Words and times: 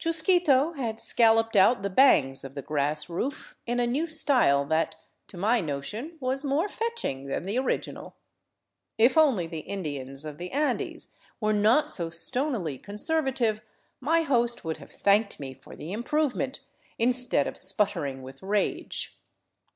Chusquito 0.00 0.72
had 0.72 0.98
scalloped 0.98 1.54
out 1.54 1.82
the 1.84 1.88
bangs 1.90 2.42
of 2.42 2.56
the 2.56 2.60
grass 2.62 3.08
roof 3.08 3.54
in 3.66 3.78
a 3.78 3.86
new 3.86 4.08
style 4.08 4.64
that, 4.64 4.96
to 5.28 5.36
my 5.36 5.60
notion, 5.60 6.16
was 6.18 6.44
more 6.44 6.68
fetching 6.68 7.26
than 7.26 7.44
the 7.44 7.56
original. 7.56 8.16
If 8.98 9.16
only 9.16 9.46
the 9.46 9.60
Indians 9.60 10.24
of 10.24 10.38
the 10.38 10.50
Andes 10.50 11.14
were 11.40 11.52
not 11.52 11.92
so 11.92 12.10
stonily 12.10 12.78
conservative, 12.82 13.62
my 14.00 14.22
host 14.22 14.64
would 14.64 14.78
have 14.78 14.90
thanked 14.90 15.38
me 15.38 15.54
for 15.54 15.76
the 15.76 15.92
improvement, 15.92 16.62
instead 16.98 17.46
of 17.46 17.56
sputtering 17.56 18.24
with 18.24 18.42
rage. 18.42 19.16